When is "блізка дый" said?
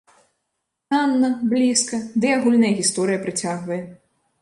1.53-2.35